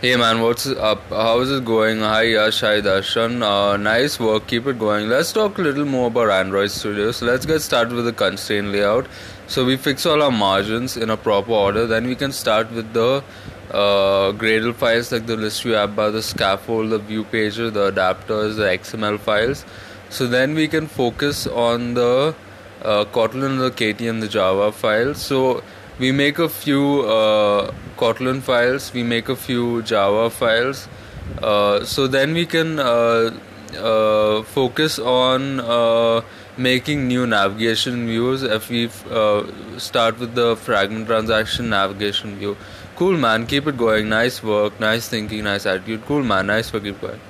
Hey 0.00 0.14
man, 0.14 0.40
what's 0.42 0.64
up? 0.64 1.08
How's 1.08 1.50
it 1.50 1.64
going? 1.64 1.98
Hi 1.98 2.22
Yash, 2.22 2.60
hi 2.60 2.80
Darshan. 2.80 3.42
Uh, 3.42 3.76
nice 3.76 4.20
work, 4.20 4.46
keep 4.46 4.68
it 4.68 4.78
going. 4.78 5.08
Let's 5.08 5.32
talk 5.32 5.58
a 5.58 5.60
little 5.60 5.84
more 5.84 6.06
about 6.06 6.30
Android 6.30 6.70
Studio. 6.70 7.10
So 7.10 7.26
let's 7.26 7.44
get 7.44 7.58
started 7.62 7.94
with 7.94 8.04
the 8.04 8.12
constraint 8.12 8.68
layout. 8.68 9.08
So 9.48 9.64
we 9.64 9.76
fix 9.76 10.06
all 10.06 10.22
our 10.22 10.30
margins 10.30 10.96
in 10.96 11.10
a 11.10 11.16
proper 11.16 11.50
order. 11.50 11.84
Then 11.84 12.06
we 12.06 12.14
can 12.14 12.30
start 12.30 12.70
with 12.70 12.92
the 12.92 13.24
uh, 13.72 14.30
Gradle 14.42 14.72
files 14.72 15.10
like 15.10 15.26
the 15.26 15.36
list 15.36 15.64
view 15.64 15.74
app 15.74 15.96
bar, 15.96 16.12
the 16.12 16.22
scaffold, 16.22 16.90
the 16.90 17.00
view 17.00 17.24
pager, 17.24 17.72
the 17.72 17.90
adapters, 17.90 18.54
the 18.54 18.68
XML 18.78 19.18
files. 19.18 19.64
So 20.10 20.28
then 20.28 20.54
we 20.54 20.68
can 20.68 20.86
focus 20.86 21.48
on 21.48 21.94
the 21.94 22.36
uh, 22.82 23.04
Kotlin, 23.06 23.58
the 23.58 23.72
KTM, 23.72 24.20
the 24.20 24.28
Java 24.28 24.70
files. 24.70 25.20
So 25.20 25.64
we 25.98 26.12
make 26.12 26.38
a 26.38 26.48
few 26.48 27.02
uh, 27.02 27.72
Kotlin 27.96 28.40
files, 28.40 28.92
we 28.92 29.02
make 29.02 29.28
a 29.28 29.36
few 29.36 29.82
Java 29.82 30.30
files. 30.30 30.88
Uh, 31.42 31.84
so 31.84 32.06
then 32.06 32.32
we 32.32 32.46
can 32.46 32.78
uh, 32.78 33.30
uh 33.76 34.42
focus 34.44 34.98
on 34.98 35.60
uh, 35.60 36.22
making 36.56 37.06
new 37.06 37.26
navigation 37.26 38.06
views. 38.06 38.42
If 38.42 38.68
we 38.70 38.90
uh, 39.10 39.46
start 39.78 40.18
with 40.18 40.34
the 40.34 40.56
fragment 40.56 41.06
transaction 41.06 41.68
navigation 41.70 42.36
view, 42.36 42.56
cool 42.96 43.16
man, 43.16 43.46
keep 43.46 43.66
it 43.66 43.76
going. 43.76 44.08
Nice 44.08 44.42
work, 44.42 44.80
nice 44.80 45.08
thinking, 45.08 45.44
nice 45.44 45.66
attitude. 45.66 46.06
Cool 46.06 46.22
man, 46.22 46.46
nice 46.46 46.72
work, 46.72 46.84
keep 46.84 47.00
going. 47.00 47.20